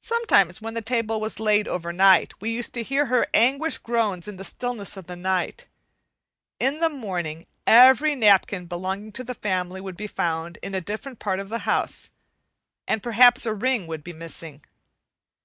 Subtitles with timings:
[0.00, 4.28] Sometimes, when the table was laid over night, we used to hear her anguished groans
[4.28, 5.66] in the stillness of the night.
[6.60, 11.18] In the morning every napkin belonging to the family would be found in a different
[11.18, 12.12] part of the house,
[12.86, 14.64] and perhaps a ring would be missing.